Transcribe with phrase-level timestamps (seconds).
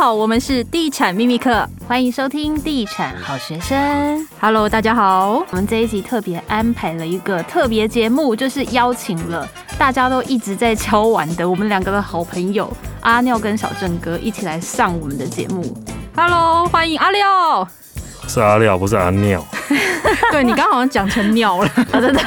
[0.00, 4.26] 好，我们是地产秘密课，欢迎收听地产好学生。
[4.40, 9.46] Hello，大家好，我们这一集特别安排了一个特别节目，就是邀请了
[9.78, 15.62] 大家都一直在敲碗的我们两个的好朋友阿廖跟小郑哥一起来上我们的节目。
[16.16, 17.68] Hello，欢迎阿廖。
[18.26, 19.44] 是阿廖，不是阿尿。
[20.32, 22.22] 对，你刚好像讲成尿了， 真的。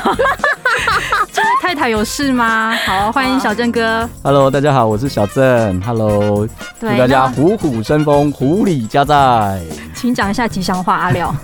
[1.74, 2.72] 太太有事吗？
[2.86, 4.08] 好，欢迎小郑哥。
[4.22, 5.82] Hello，大家好，我是小郑。
[5.82, 6.48] Hello，
[6.80, 9.60] 祝大家虎虎生风，虎里加在。
[9.96, 11.36] 请讲一下吉祥话，阿廖。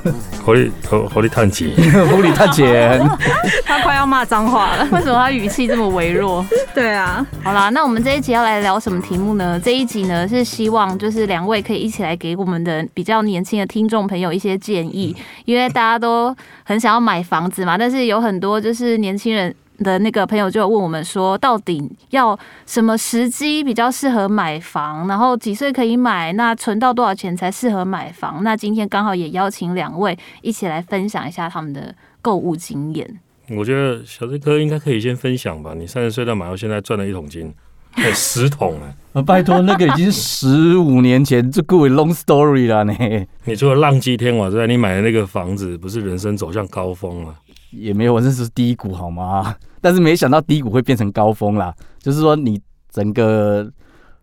[0.45, 1.71] 狐狸，狐狐狸探钱，
[2.09, 3.01] 狐狸探钱。
[3.65, 6.45] 他快要骂脏话了，为什么他语气这么微弱？
[6.75, 7.25] 对啊。
[7.43, 9.59] 好啦，那我们这一集要来聊什么题目呢？
[9.59, 15.15] 这一集呢是希望就是两位可以一起来给我们的比较年轻的听众朋友一些建议，
[15.45, 19.51] 因为大家都很想要买房子嘛，但是有很多就是年轻人。
[19.83, 25.07] 的那个朋友就问我们说，到底要什么时机比较适合买房？
[25.07, 26.31] 然后几岁可以买？
[26.34, 28.43] 那存到多少钱才适合买房？
[28.43, 33.20] 那今天刚好也邀请两位一起来分享一下他们的购物经验。
[33.49, 35.73] 我觉得小志哥应该可以先分享吧。
[35.76, 37.51] 你三十岁到买到现在赚了一桶金，
[37.91, 38.93] 还十桶啊！
[39.13, 42.93] 啊，拜托，那个已经十五年前，这各位 long story 了呢。
[43.45, 47.35] 你除了浪迹天涯之外，你买的那个房子不是人生走向高峰吗？
[47.71, 49.55] 也没有，我这是低谷好吗？
[49.81, 51.73] 但是没想到低谷会变成高峰啦。
[51.99, 53.71] 就是说，你整个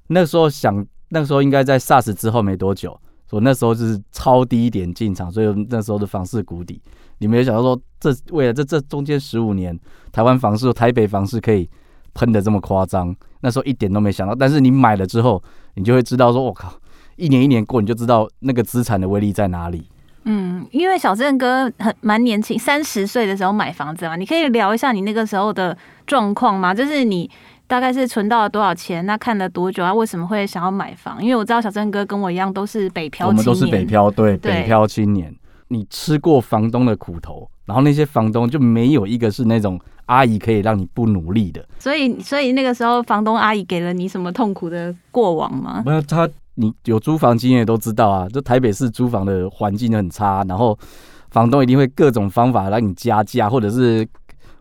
[0.09, 2.99] 那时候想，那时候应该在 SARS 之后没多久，
[3.31, 6.81] 我那时候就是超低点进场，所以那时候的房市谷底。
[7.19, 9.79] 你没有想到说，这为了这这中间十五年，
[10.13, 11.69] 台湾房市、台北房市可以
[12.13, 14.35] 喷的这么夸张，那时候一点都没想到。
[14.35, 15.43] 但是你买了之后，
[15.75, 16.73] 你就会知道说，我靠，
[17.17, 19.89] 一年一年过，你就知道那个资产的威力在哪里。
[20.29, 26.75] 嗯，因为小郑哥很蛮年轻，三十岁的时候买房子嘛，你可以聊一下你那个时候的状况吗？
[26.75, 27.31] 就是你
[27.69, 29.07] 大概是存到了多少钱？
[29.07, 29.95] 那看了多久啊？
[29.95, 31.23] 为什么会想要买房？
[31.23, 35.33] 因为我知道小郑哥跟我一样都是北漂，我们都是北漂，对，对北漂青年。
[35.69, 41.65] 你吃过房东的苦头，然后那些房东就没有一个是那种阿姨可以让你不努力的。
[41.79, 45.85] 所以，所以那个时候房东阿姨给了你什么痛苦的过往吗？
[45.87, 46.29] 没有，他。
[46.57, 50.79] 你有租房经验都知道啊，就台北市租房的环境很差，然后
[51.31, 54.07] 房东一定会各种方法让你加价，或者是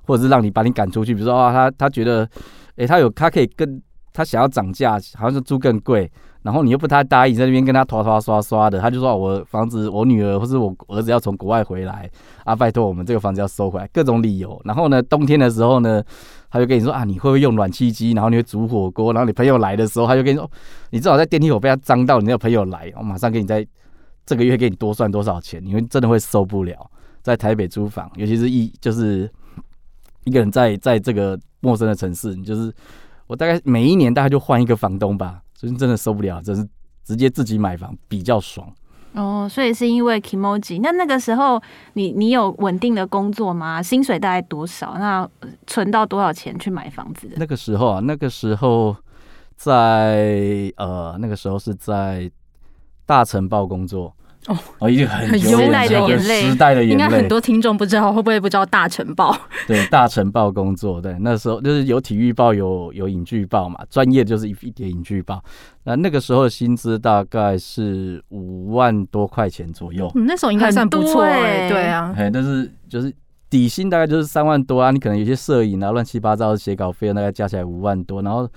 [0.06, 1.14] 或者是让你把你赶出去。
[1.14, 2.30] 比如说啊，他他觉得，
[2.76, 3.82] 诶、他有他可以跟
[4.14, 6.10] 他想要涨价，好像是租更贵，
[6.46, 12.10] 然后你又不太答应，在那边跟他拖拖刷刷的，他就说我房子我女儿或是我儿子要从国外回来
[12.44, 14.62] 啊，拜托我们这个房子要收回来，各种理由。
[14.64, 16.02] 然后呢，冬天的时候呢。
[16.48, 18.14] 他就跟你说啊，你会不会用暖气机？
[18.14, 20.50] 然后你会煮火锅，然后你朋友来的时候，他就跟你说，
[20.90, 23.68] 你至少在电梯口被他脏到，你那个朋友来，我马上给你在
[24.26, 26.90] 这个月给你多算多少钱，你会真的会受不了。
[27.22, 29.30] 在台北租房，尤其是一就是
[30.24, 32.74] 一个人在在这个陌生的城市，你就是
[33.28, 36.68] 我大概每一年大概就换一个房东吧，所以真的受不了，真是
[37.04, 38.72] 直接自己买房比较爽。
[39.14, 40.82] 哦，所以是因为 Kimoji。
[40.84, 41.62] 那那个时候
[41.94, 43.82] 你你有稳定的工作吗？
[43.82, 44.98] 薪水大概多少？
[45.00, 45.28] 那
[45.66, 47.36] 存到多少钱去买房子的？
[47.38, 48.94] 那个时候啊，那个时候
[49.56, 52.30] 在呃，那个时候是在
[53.06, 54.14] 大城报工作。
[54.48, 59.36] 哦，哦，已经很久时代的眼泪，时代的眼泪，应该很多听众不知道，会不会不知道大晨报？
[59.68, 65.44] 对，大晨报工作，对，那时候就是有体育报，有有影剧报嘛，专业就是一一点影剧报。
[65.84, 73.12] 那那个时候的薪资大概是五万多块钱左右，嗯，那时候应该算不错哎，对啊，哎，但是就是
[73.50, 78.48] 底薪大概就是三万多啊，你可能有些摄影啊，乱七八糟的写稿费，大概加起来五万多，然后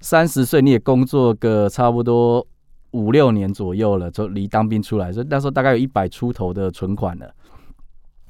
[0.00, 2.46] 三十岁你也工作个差不多。
[2.96, 7.30] 五六年左右了，就离当兵出来，所以那时候大概有一百出头的存款了。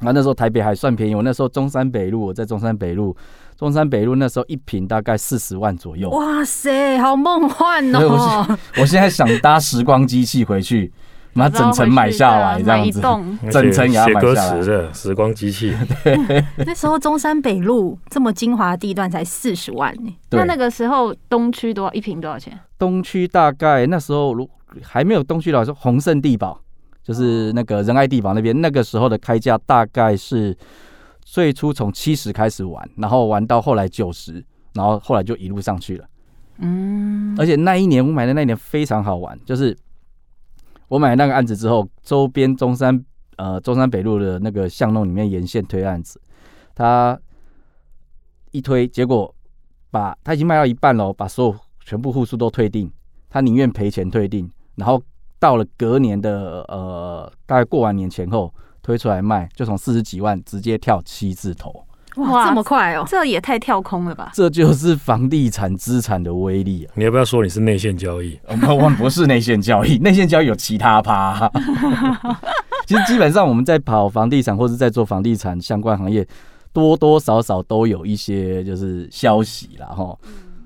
[0.00, 3.16] 那那时候台北还算便宜，我那时候中山北路，我在中山北路，
[3.56, 6.10] 中山北路那时候一平大概四十万左右。
[6.10, 8.00] 哇塞，好梦幻哦！
[8.00, 10.92] 我我现在想搭时光机器回去，
[11.36, 13.00] 把整层买下来这样子，
[13.50, 15.74] 整层也要买下来的时光机器。
[16.02, 20.12] 对，那时候中山北路这么精华的地段才四十万呢。
[20.30, 22.58] 那那个时候东区多少一平多少钱？
[22.78, 24.48] 东区大概那时候如
[24.82, 26.60] 还没有东区来说，宏盛地堡
[27.02, 30.56] 就是那个仁爱地堡那边，那个时候的开价大概是
[31.22, 34.44] 最初从七十开始玩，然后玩到后来九十，
[34.74, 36.04] 然后后来就一路上去了。
[36.58, 39.76] 嗯，而且那一年我买的那一年非常好玩，就是
[40.88, 43.04] 我买那个案子之后，周边中山
[43.36, 46.20] 呃中山北路的那个巷弄里面沿线推案子，
[46.74, 47.18] 他
[48.52, 49.34] 一推，结果
[49.90, 52.90] 把他已经卖到一半了，把所有全部户数都退订，
[53.28, 54.50] 他宁愿赔钱退订。
[54.76, 55.02] 然后
[55.38, 61.84] 到了隔年的呃，大概过完年前后推出来卖，就从四十几万直接跳七字头。
[62.16, 63.04] 哇，这么快哦！
[63.06, 64.30] 这也太跳空了吧？
[64.34, 66.92] 这就是房地产资产的威力啊！
[66.94, 68.38] 你要不要说你是内线交易？
[68.48, 71.50] 我们不是内线交易， 内线交易有其他趴。
[72.86, 76.26] 其实基本上我们在跑房地产或者在做房地产相关行业，
[76.72, 79.86] 多多少少都有一些就是消息啦。
[79.86, 80.16] 哈。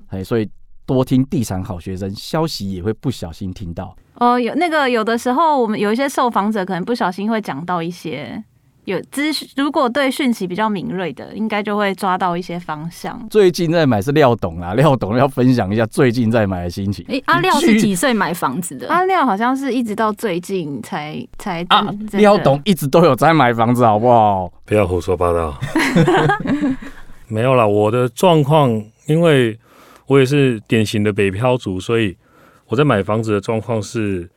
[0.09, 0.49] 哎，所以
[0.85, 3.95] 多听地产好学生，消息也会不小心听到。
[4.15, 8.41] 哦，有那个有的时候我们有一些受访者可能不小心会讲到一些。
[8.85, 13.27] 有资讯，如果对讯息比较敏锐的，应该就会抓到一些方向。
[13.29, 17.05] 最近在买是廖董啊， 廖董要分享一下最近在买的心情。
[17.07, 18.89] 哎、欸，阿廖是几岁买房子的？
[18.89, 21.87] 阿廖好像是一直到最近才才啊。
[22.13, 24.51] 廖董一直都有在买房子，好不好？
[24.65, 25.55] 不要胡说八道。
[27.29, 29.57] 没有啦，我的状况，因为
[30.07, 32.17] 我也是典型的北漂族，所以
[32.67, 34.27] 我在买房子的状况是，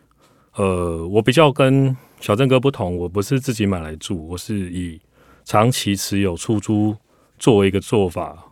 [0.57, 1.97] 呃，我比较跟。
[2.25, 4.99] 小镇哥不同，我不是自己买来住，我是以
[5.45, 6.97] 长期持有出租
[7.39, 8.51] 作为一个做法，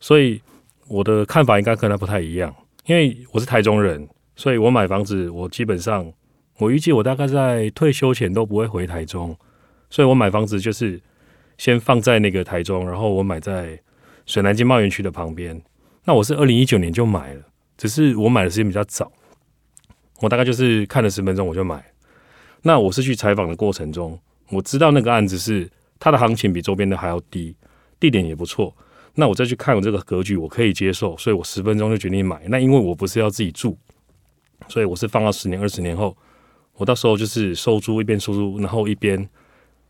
[0.00, 0.40] 所以
[0.88, 2.56] 我的看法应该跟他不太一样。
[2.86, 6.10] 因为我是台中人，所以我买房子，我基本上
[6.56, 9.36] 我预计我大概在退休前都不会回台中，
[9.90, 10.98] 所以我买房子就是
[11.58, 13.78] 先放在那个台中，然后我买在
[14.24, 15.60] 水南经贸园区的旁边。
[16.04, 17.42] 那我是二零一九年就买了，
[17.76, 19.12] 只是我买的时间比较早，
[20.22, 21.84] 我大概就是看了十分钟我就买。
[22.66, 24.18] 那我是去采访的过程中，
[24.48, 25.70] 我知道那个案子是
[26.00, 27.54] 它的行情比周边的还要低，
[28.00, 28.74] 地点也不错。
[29.14, 32.40] 那我再去看我这个格局，我可以接受，所以我十分钟就决定买。
[32.48, 33.76] 那因为我不是要自己住，
[34.66, 36.16] 所以我是放到十年、二十年后，
[36.76, 39.28] 我到时候就是收租，一边收租，然后一边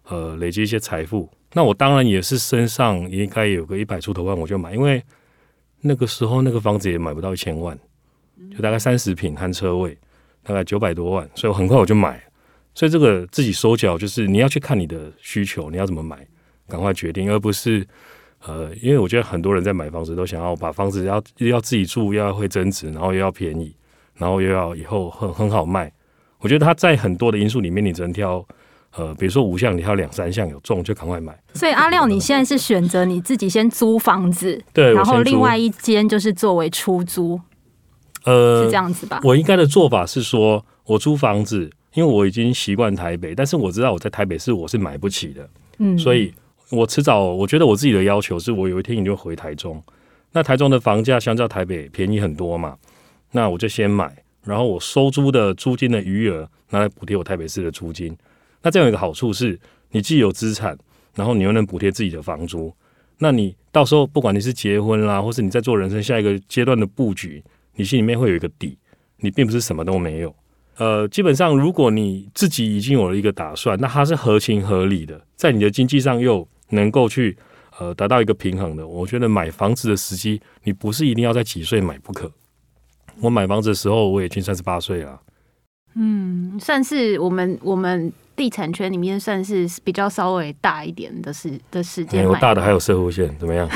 [0.08, 1.30] 呃累积一些财富。
[1.52, 5.00] 那我当然也是身上应该有个一百出头万，我就买，因为
[5.80, 7.78] 那个时候那个房子也买不到一千万，
[8.50, 9.96] 就大概三十平含车位，
[10.42, 12.20] 大概九百多万，所以很快我就买。
[12.74, 16.26] 所以这个自己收脚就是你要去看你的需求，你要怎么买，
[16.68, 17.86] 赶快决定，而不是
[18.44, 23.74] 呃，因为我觉得很多人在买房子都想要把房子要要自己住，要会增值，然后又要便宜，
[24.14, 25.92] 然后又要以后很很好卖。
[26.40, 28.44] 我觉得它在很多的因素里面，你只能挑
[28.96, 31.38] 呃，比如说五项，你挑两三项有中就赶快买。
[31.54, 37.40] 所以阿廖，你现在是选择你自己先租房子，对，然后另外一间就是作为出租，
[38.24, 39.20] 呃，是这样子吧？
[39.22, 41.70] 我应该的做法是说我租房子。
[41.94, 45.48] 因为我已经习惯台北，但是我知道我在台北市我是买不起的，
[45.78, 46.32] 嗯，所以
[46.70, 49.82] 我迟早我觉得我自己的要求是我有一天一定会回台中。
[50.32, 52.76] 那台中的房价相较台北便宜很多嘛，
[53.30, 54.12] 那我就先买，
[54.42, 58.16] 然后我收租的租金的余额拿来补贴我台北市的租金。
[58.62, 59.58] 那这样有一个好处是，
[59.92, 60.76] 你既有资产，
[61.14, 62.74] 然后你又能补贴自己的房租。
[63.18, 67.40] 那你到时候不管你是结婚啦，或是你在做人生下一个阶段的布局，
[67.76, 68.76] 你心里面会有一个底，
[69.18, 70.34] 你并不是什么都没有。
[70.76, 77.36] 呃，基本上，如果你自己已经有了一个打算，那它是合情合理的，在你的经济上又能够去
[77.78, 78.86] 呃达到一个平衡的。
[78.86, 82.30] 我觉得买房子的时机，你不是一定要在几岁买不可。
[83.20, 85.20] 我买房子的时候，我已经三十八岁了。
[85.94, 92.28] 嗯，算是我们我们地产圈里面算是比较稍微大一点的时的时间。
[92.28, 93.68] 我大的还有社会线，怎么样？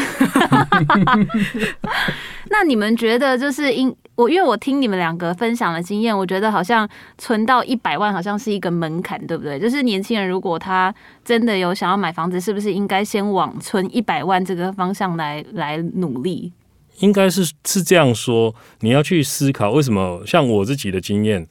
[2.51, 6.89] 那你们觉得就是因我，因为我听你们两个分享的经验，我觉得好像
[7.19, 9.61] 存到一百万好像是一个门槛，对不对？
[9.61, 10.93] 就是年轻人如果他
[11.25, 16.53] 真的有想要买房子，是不是应该先往存一百万这个方向来来努力？
[17.01, 20.23] 应该是是这样说，你要去思考为什么？
[20.27, 21.47] 像我自己的经验。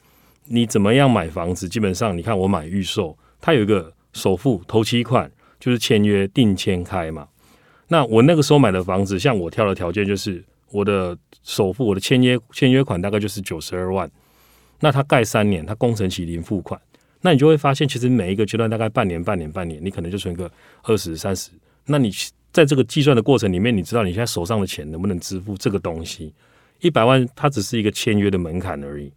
[0.49, 1.67] 你怎么样买房子？
[1.67, 7.27] 基本上，你看我买预售，它有一个首付头期款，就是签约定签开嘛。
[7.89, 14.09] 那我那个时候买的房子，像我挑的条件就是我的首付，我的签约签约款大概就是九十二万。
[14.79, 16.79] 那它盖三年，它工程期零付款，
[17.21, 20.51] 那你就会发现，其实每一个阶段大概半年、半年、半年，你可能就存个
[20.83, 21.51] 二十三十。
[21.85, 22.11] 那你
[22.51, 26.33] 在这个计算的过程里面，你知道你现在手上的钱能不能支付这个东西？
[26.81, 29.11] 一百万，它只是一个签约的门槛而已。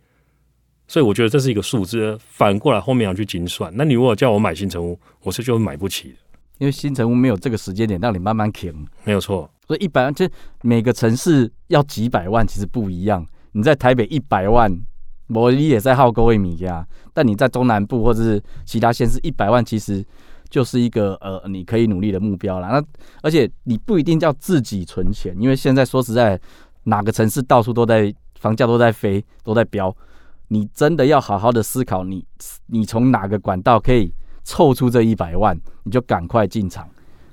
[0.90, 3.73] 所以我觉得这是一个数字，反过来后面要去精算。
[3.76, 6.16] 那你如果叫我买新城屋，我是就买不起的，
[6.59, 8.75] 因为新城屋没有这个时间点让你慢慢填。
[9.04, 9.49] 没有错。
[9.68, 10.28] 所以一百万，就
[10.62, 13.25] 每个城市要几百万其实不一样。
[13.52, 14.68] 你在台北一百万，
[15.28, 16.85] 我也在耗高一米呀。
[17.14, 20.04] 但你在中南部或者是其他县市，一百万其实
[20.49, 22.66] 就是一个呃你可以努力的目标了。
[22.66, 22.85] 那
[23.23, 26.37] 而且你不一定叫自己存钱，因为现在说实在，
[26.82, 29.97] 哪个城市到处都在房价都在飞，都在飙。
[30.52, 32.25] 你真的要好好的思考你，
[32.66, 36.88] 你你从哪个管道可以凑出这一百万，你就赶快进场。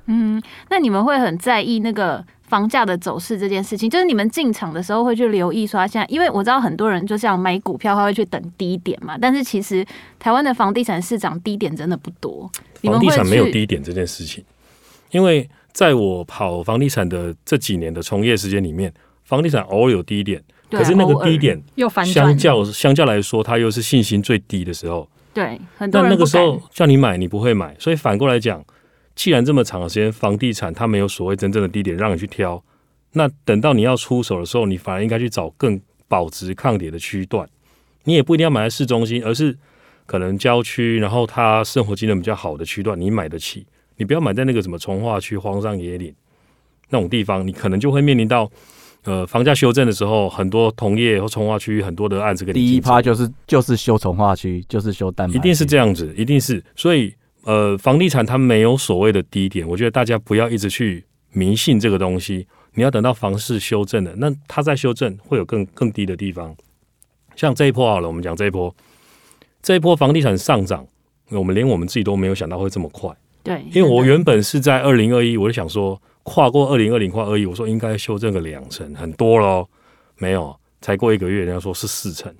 [0.05, 9.85] 嗯，那你们会很在意那个房价的走势这件事情，就是你们进场的时候会去留意说，现在因为我知道很多人就像买股票，他会去等低点嘛，但是其实
[10.19, 12.49] 台湾的房地产市场低点真的不多。
[12.83, 14.45] 房地产没有低点这件事情，
[15.11, 18.93] 因为在我跑房地产的这几年的从业时间里面，
[19.25, 25.07] 房地产偶尔有低点，可是那个低点又反相较相较来说，它又是信心最低的时候。
[25.33, 27.75] 对，很多人那那个时候叫你买，你不会买。
[27.77, 28.63] 所以反过来讲，
[29.15, 32.63] 既然这么长的时间，房地产它没有所谓真正的低点让你去挑，
[33.13, 37.47] 那等到你要出手的时候，你反而应该去找更保值抗跌的区段。
[38.03, 39.55] 你也不一定要买在市中心，而是
[40.05, 43.65] 可能郊区，然后它生活机能比较好的区段，你买得起。
[43.97, 46.13] 你不要买在那个什么从化区、荒山野岭
[46.89, 48.49] 那种地方，你可能就会面临到
[49.07, 52.59] 呃房价修正的时候，很多同业或从化区很多的案子跟你。
[52.59, 56.63] 第一趴就是就是修从化区，就是修蛋白，一定是这样子，一定是。
[56.75, 57.11] 所以
[57.43, 62.45] 呃，房地产它没有所谓的低点，我觉得大家不要一直去迷信这个东西。
[62.73, 66.55] 你要等到房市修正了，那它在修正会有更更低的地方。
[67.35, 68.75] 像这一波好了，我们讲这一波，
[69.63, 70.85] 这一波房地产上涨，
[71.29, 73.09] 我们连我们自己都没有想到会这么快。
[73.41, 75.99] 对，因为我原本是在二零二一，我就想说
[76.29, 79.69] 跨过二零二零跨二一，我说应该修正个两成，很多咯。
[80.17, 82.35] 没有，才过一个月，人家说是四成，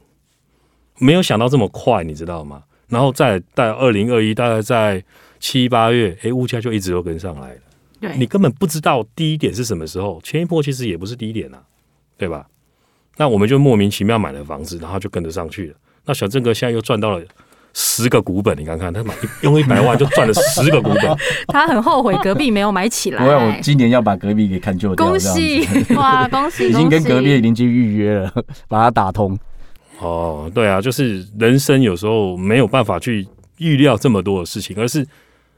[0.99, 2.63] 没有想到这么快，你知道吗？
[2.89, 5.01] 然后再在二零二一，大概在
[5.39, 7.61] 七八月，哎，物价就一直都跟上来了。
[8.01, 11.63] 对，你根本不知道低点是什么时候，前一波其实也不是低点呐、啊，
[12.17, 12.45] 对吧？
[13.15, 15.75] 那我们就莫名其妙买了房子，然后就跟着上去了。
[16.03, 17.25] 那小郑哥现在又赚到了。
[17.79, 21.15] 十个股本，你看看他买用一百万就赚了十个股本，
[21.47, 23.23] 他很后悔隔壁没有买起来。
[23.23, 25.05] 我今年要把隔壁给看旧掉。
[25.05, 26.69] 恭喜哇， 恭喜！
[26.69, 28.33] 已经跟隔壁邻居预约了，
[28.67, 29.37] 把它打通。
[29.99, 35.05] 哦，对啊，就是人生有时候没有办法去预料这么多的事情，而是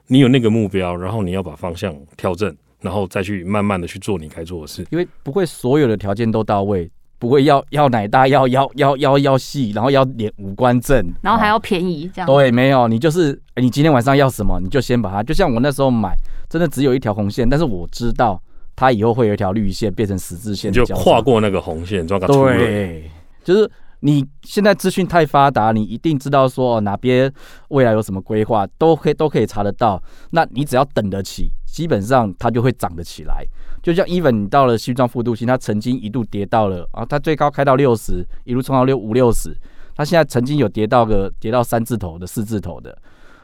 [0.08, 4.86] 你有那个目标，然后你要把方向调正，然后再去慢慢的去做你该做的事。
[4.92, 6.92] 因为不会所有的条件都到位。
[7.20, 12.26] 不会要要奶大，要腰腰腰腰细，然后要脸五官正，然后还要便宜，这样。
[12.26, 15.22] 对，没有，你就是你今天晚上要什么，你就先把它。
[15.22, 16.16] 就像我那时候买，
[16.50, 18.42] 真的只有一条红线，但是我知道
[18.76, 22.26] 它以后会有一条绿线变成十字线，你就跨过那个红线，抓个。
[22.26, 23.12] 对，
[23.44, 27.30] 就是你现在资讯太发达，你一定知道说哪边
[27.68, 30.02] 未来有什么规划，都可以都可以查得到。
[30.32, 33.46] 那你只要等得起，基本上它就会涨得起来。
[33.82, 39.56] 就像 even 你到了西装副都心，它曾经一度跌到了啊，它最高开到六十，一路冲到六五六十，
[39.96, 42.98] 它现在曾经有跌到个跌到三字头的四字头的，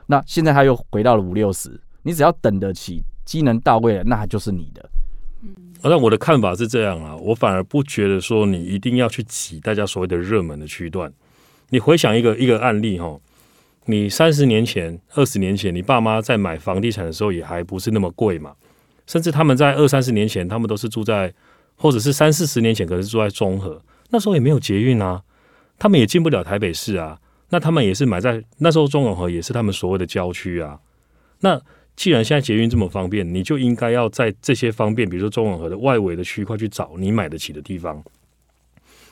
[0.08, 4.89] 那现在它又回到了五六十，你只要等得起，机能到位了，那它就是你的。
[5.41, 11.12] 嗯，那我的看法是这样啊，我反而不觉得说你一定要去挤大家所谓的热门的区段。
[11.70, 13.17] 你回想一个一个案例哈，
[13.86, 18.56] 你三十年前、二十年前，你爸妈在买房地产的时候也还不是那么贵嘛。
[19.06, 21.32] 甚至他们在二三十年前，他们都是住在，
[21.75, 25.22] 或者是三四十年前，可是住在中和，那时候也没有捷运啊，
[25.77, 27.20] 他们也进不了台北市啊。
[27.50, 30.80] 那他们也是买在那时候中永和也是他们所谓的郊区啊。
[31.42, 31.62] 那
[31.96, 38.04] 既然现在捷运这么方便，你就应该要在这些方便，比如说中永和的外围的区块去找你买得起的地方。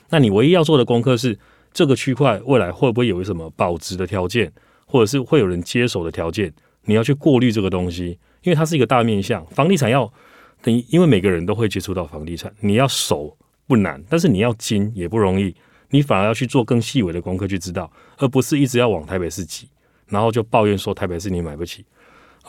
[0.10, 1.38] 那你唯一要做的功课是，
[1.74, 4.52] 这个区块未来会不会有什么保值的条件，
[4.86, 6.54] 或者是会有人接手的条件，
[6.86, 8.20] 你要去过滤这个东西。
[8.44, 10.12] 因为它是一个大面向，房地产要
[10.62, 15.56] 等于，因为每个人都会接触到房地产，你要熟不难，但是你要精也不容易，
[15.92, 19.70] 你反而要去做更细微的功课去知道，而不是一直要往台北市挤，
[20.08, 21.86] 然后就抱怨说台北市你买不起，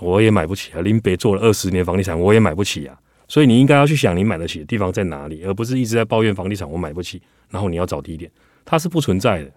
[0.01, 8.29] 我也买不起啊，林北做了二十年房地产，我也买不起啊，所以你应该要去想你买得起的地方在哪里，而不是一直在抱怨房地产我买不起，然后你要找低点，
[8.65, 9.51] 它是不存在的。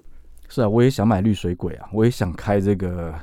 [0.50, 3.14] 是啊，我也想买绿水鬼啊，我也想开这个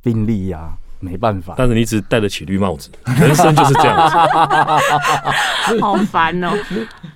[0.00, 0.76] 宾利呀。
[1.04, 4.16] 没办法，但是你只戴得起绿帽子， 人生就是这样子，
[5.80, 6.50] 好烦哦。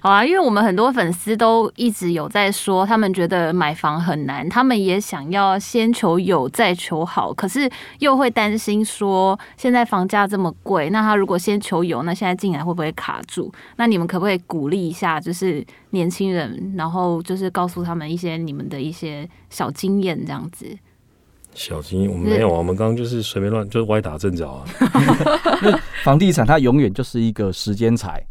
[0.01, 7.69] 好啊，因为我们很多粉丝都一直有在说，他们觉得买房很难，他们也想要先求有再求好，可是
[7.99, 13.53] 又会担心说，现在房价这么贵，那他如果先求有，那现在进来会不会卡住？
[13.77, 20.67] 那你们可不可以鼓励一下，就是年轻人，然后就是告诉他们一些你们的一些小经验，这样子。
[21.59, 24.65] 小心，我们没有啊，我们刚刚就是随便乱，就是歪打正着啊。
[26.05, 28.25] 房地产它永远就是一个时间财，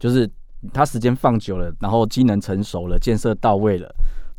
[0.00, 0.28] 就是
[0.72, 3.88] 它时间放久了，然后机能成熟了，建设到位了，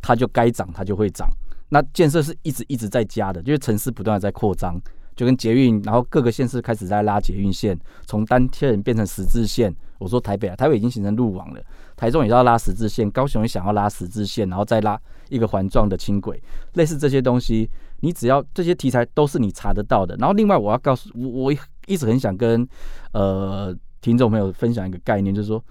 [0.02, 1.30] 它就该涨，它就会涨。
[1.70, 4.78] 那建设是一直一直在加的，就是城市不断的在扩张，
[5.16, 9.74] 就跟捷运，然后各个县市开始在拉捷运线，从单线变成十字线。
[10.00, 11.62] 我说台北啊，台北已经形成路网了，
[11.96, 16.40] 台中也要拉十字线，高雄也想要拉十字线，然后再拉一个环状的轻轨，
[16.74, 17.70] 类似这些东西。
[18.02, 21.54] 你只要这些题材都是你查得到的，然后另外我要告诉我，我
[21.88, 22.68] 一直很想跟
[23.14, 25.64] 呃听众朋友分享一个概念，就是说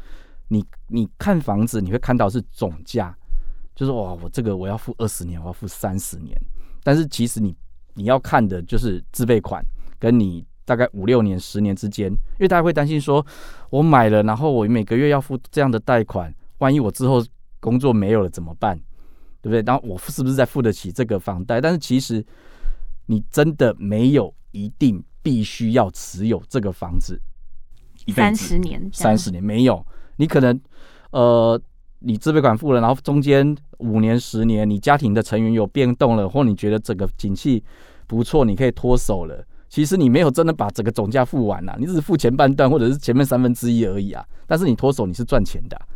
[0.49, 3.17] 你你看房子你会看到是总价，
[3.75, 6.37] 就是哇我这个我要付二十年，我要付三十年，
[6.83, 7.55] 但是其实你
[7.95, 9.65] 你要看的就是自备款
[9.99, 13.25] 跟你大概五六年、十年之间，因为大家会担心说，
[13.71, 17.25] 我买了，然后我每个月要付这样的贷款，万一我之后
[17.61, 18.79] 工作没有了怎么办？
[19.47, 19.63] 对不对？
[19.63, 21.61] 然后我是不是在付得起这个房贷？
[21.61, 22.25] 但是其实
[23.07, 27.21] 你真的没有一定必须要持有这个房子
[28.13, 29.87] 三十年，三十年没有，
[30.17, 30.61] 你可能
[31.11, 31.61] 呃，
[32.01, 37.63] 你自备款付了，然后中间五年、十年，你家庭的成员有变动了，或你觉得整个景气
[38.09, 39.47] 不错，你可以脱手了。
[39.69, 44.27] 其实你没有真的把整个总价付完啊，你只是付前半段或者是前面三分之一而已啊。
[44.45, 45.87] 但是你脱手你是赚钱的啊。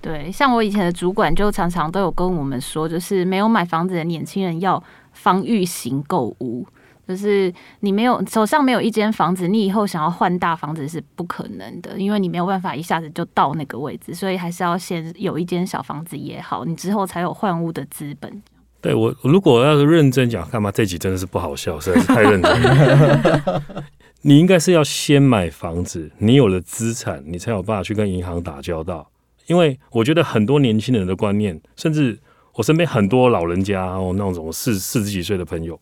[0.00, 6.64] 对，像我以前的主管就常常都有跟我们说，就是没有买房子的年轻人要防御型购物，
[7.06, 18.42] 就是你没有手上没有一间房子，你以后想要换大房子是不可能的，因为你没有办法一下子就到那个位置，所以还是要先有一间小房子也好，你之后才有换屋的资本。
[18.80, 23.62] 对我，如果要是认真讲，干嘛这集真的是不好笑，实在是太认真了。
[24.22, 29.10] 你应该是要先买房子，你有了资产，你才有办法去跟银行打交道。
[29.48, 32.18] 因为我觉得很多年轻人的观念，甚至
[32.54, 35.78] 我身边很多老人家哦，那种四四十几岁的朋友，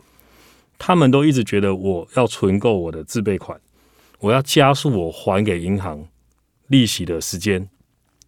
[0.78, 3.60] 他们都一直觉得我要存够我的自备款，
[4.20, 6.06] 我要加速我还给银行
[6.68, 7.68] 利息的时间，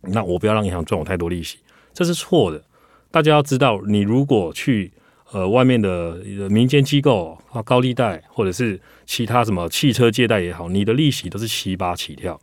[0.03, 1.59] 那我不要让银行赚我太多利息，
[1.93, 2.63] 这是错的。
[3.11, 4.93] 大家要知道，你如果去
[5.31, 6.17] 呃外面的
[6.51, 12.41] 民间机构啊，高利贷或者是其他什么汽车借贷也好，你的利息都是七八起跳。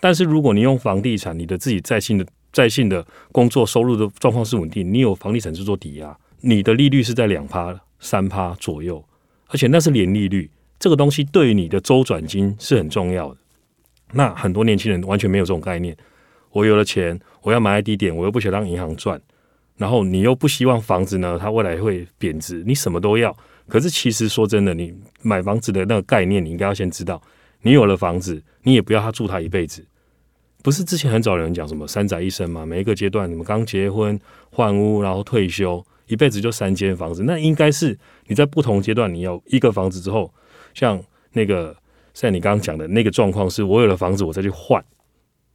[0.00, 9.04] 但是如果你用房地产，你的自己在信的在信的工作收入的状况是稳定，你有房地产去做抵押，你的利率是在两趴三趴左右，
[9.48, 13.36] 而且那是年利率，这个东西对于你的周转金是很重要的。
[14.12, 15.96] 那很多年轻人完全没有这种概念，
[16.52, 19.20] 我有了钱，我要买在低点，我又不想让银行赚。
[19.76, 23.36] 然后你又不希望房子呢，它未来会贬值，你什么都要。
[23.68, 27.20] 可是其实说真的，你买房子的那个概念，你应该要先知道，
[27.66, 29.84] 你有了房子，你也不要他住他一辈子。
[30.62, 32.64] 不是之前很早有人讲什么三宅一生吗？
[32.64, 34.16] 每一个阶段，你们刚结婚
[34.52, 37.24] 换屋，然后退休，一辈子就三间房子。
[37.24, 40.32] 那应该是你在不同阶段，你有一个房子之后，
[40.74, 41.76] 像那个
[42.14, 44.80] 像你刚刚讲的那个状况，是我有了房子，我再去换。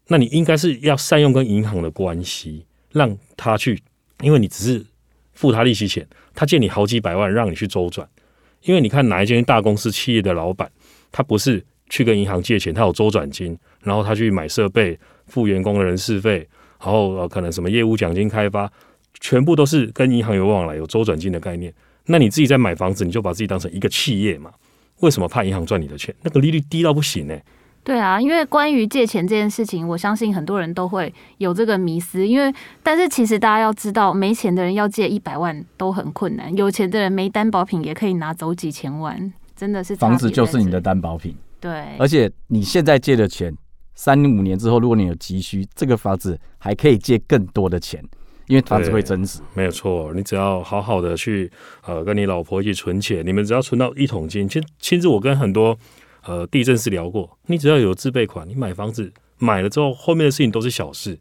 [0.08, 3.82] 那你应该是要善用跟银行的关系，让他去。
[4.22, 4.86] 因为你只是
[5.32, 8.06] 付他利息钱，他借你好几百万让你去周转。
[8.64, 10.70] 因为你看哪一间大公司企业的老板，
[11.10, 16.48] 他不是去跟银行借钱，他有周转金，然后他去买设备、付员工的人事费，
[16.80, 18.72] 然后呃可能什么业务奖金开发，
[19.20, 21.72] 全部都是跟银行有往来、有周转金的概念。
[22.06, 24.50] 那你自己在买房子，你就把自己当成一个企业嘛？
[25.02, 26.16] 为什么怕银行赚你的钱？
[26.24, 27.44] 那个利率低到不行呢、欸？
[27.84, 32.26] 对啊，因为关于借钱这件事情，我相信很多人都会有这个迷思。
[32.26, 39.96] 因为，但是其实大家要知道，没钱的人要借一百万都很困难，有钱的人没担保品也可以拿走几千万，真的是。
[39.96, 41.36] 房子就是你的担保品。
[41.62, 41.72] 对。
[41.98, 43.56] 而且你现在借的钱，
[43.96, 48.04] 三五年之后，如果你有急需，这个房子还可以借更多的钱，
[48.48, 49.40] 因为房子会增值。
[49.54, 51.50] 没有错，你只要好好的去
[51.86, 54.50] 呃跟你老婆一起存钱，你们只要存到一桶金。
[54.50, 55.78] 其实，其实我跟很多。
[56.24, 61.18] 呃，地震师聊过，你只要有自备款，你买房子买了之后，后面的事情都是小事，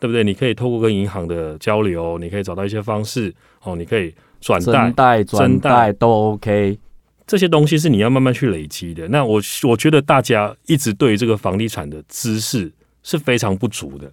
[0.00, 0.24] 对不对？
[0.24, 3.30] 你可以透过跟银行的交流，你可以找到一些方式
[3.62, 4.58] 哦，你可以转
[4.94, 6.78] 贷、转贷都 OK，
[7.26, 9.08] 这些东西是你要慢慢去累积的。
[9.08, 12.70] 那我我觉得大家一直对于这个房地产的知识
[13.02, 14.10] 是非常不足的，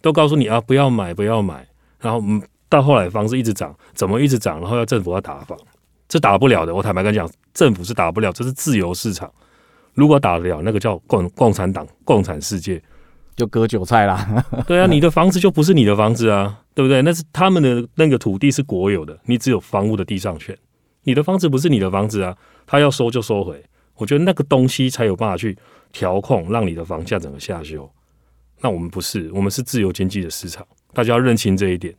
[0.00, 1.66] 都告诉你啊，不要买，不要买，
[2.00, 4.60] 然后嗯，到后来房子一直涨，怎么一直涨？
[4.60, 5.58] 然后要政府要打房，
[6.08, 6.74] 这打不了的。
[6.74, 9.30] 我坦白跟你讲，政府是打不了，这是自由市场。
[9.94, 12.80] 如果打得了，那个叫共共产党、共产世界，
[13.34, 14.44] 就割韭菜啦。
[14.66, 17.02] 对啊，你的房子就不是你的房子啊，对不对？
[17.02, 20.56] 那是他们的那个土地是国有的，你只有房屋的地上权。
[21.04, 23.64] 你的房子不是你的房子啊，他要收就收回。
[23.96, 25.56] 我觉得那个东西才有办法去
[25.92, 27.90] 调控，让你的房价整个下修。
[28.60, 31.94] 那我们不是，我们是自由经济的市场，大家要认清这一点。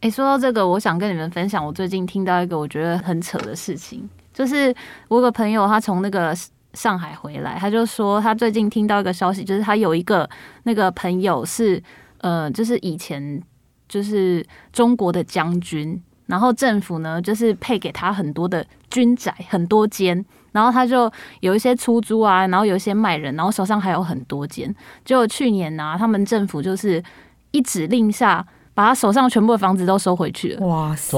[0.00, 4.74] 哎，说到这个，我想跟你们分享，我最近听到一个我觉得很扯的事情，就是
[5.08, 6.36] 我有个朋友，他从那个。
[6.74, 10.28] 上海回来，他就说他最近听到一个消息，就是他有一个
[10.64, 11.82] 那个朋友是
[12.18, 13.42] 呃，就是以前
[13.88, 21.10] 就是中国的将军，然后政府呢就是配给他很多的军宅，很多间，然后他就
[21.40, 24.74] 有一些出租啊，然后有一些卖人，然后手上还有很多间。
[25.04, 27.02] 就去年呢、他们政府就是
[27.50, 28.46] 一指令下。
[28.76, 30.66] 把他手上全部的房子都收回去了。
[30.66, 31.16] 哇塞！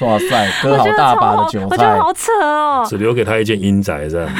[0.00, 0.50] 哇塞！
[0.60, 2.84] 割好大把的韭菜，我觉得好扯哦。
[2.88, 4.32] 只留给他一间阴宅是吧？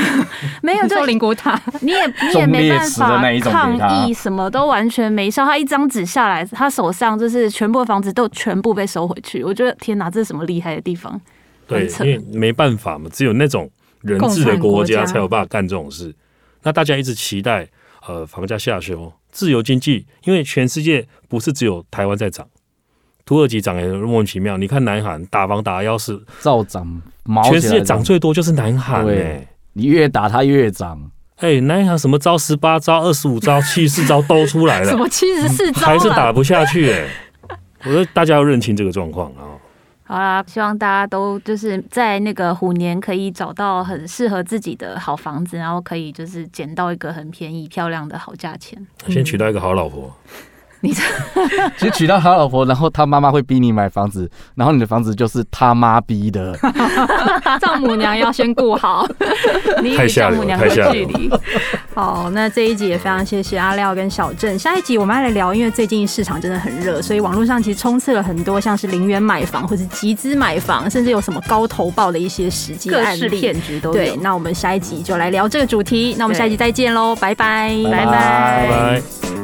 [0.62, 5.44] 没有，就灵骨塔，你也你也没办法抗议，什么都完全没效。
[5.44, 9.44] 他一张纸下来，他手上就是全部的房子都全部被收回去。
[9.44, 11.20] 我觉得天哪，这是什么厉害的地方？
[11.68, 16.12] 对，因为没办法嘛，只有那种人治的国家才有办法干这种事。
[16.64, 17.68] 那大家一直期待
[18.06, 22.46] 呃房价下修，自由经济，因为全世界不是只有台湾在涨，
[23.24, 24.56] 土耳其涨也莫名其妙。
[24.56, 27.00] 你看南韩打房打的要死，照涨，
[27.44, 31.10] 全世界涨最多就是南韩、欸，你越打它越涨。
[31.36, 37.08] 哎，南韩什么招十八招、二十五招、七十四招都出来了， 什么七十四招还是打不下去哎、欸。
[37.84, 39.51] 我觉得大家要认清这个状况啊。
[40.12, 48.86] 好啦，希望大家都就是在那个虎年可以找到很适合自己的好房子，然后可以就是捡到一个很便宜、漂亮的好价钱。
[49.08, 50.14] 先娶到一个好老婆。
[50.82, 51.00] 你这
[51.78, 56.58] 其实娶到好老婆，然后他妈妈会逼你买房子，然后你的房子就是他妈逼的。
[57.60, 59.06] 丈母娘要先顾好，
[59.80, 61.30] 你与丈母娘的距离。
[61.94, 64.58] 好，那这一集也非常谢谢阿廖跟小郑。
[64.58, 73.94] 下一集我们要来聊，因为最近市场真的很热，所以网络上其实充斥了很多像是零元买房或是集资买房，甚至有什么高投报的一些实际案例，骗局都有。
[73.94, 76.16] 对，那我们下一集就来聊这个主题。
[76.18, 78.12] 那我们下一集再见喽，拜拜，拜拜。
[78.12, 79.41] 拜拜。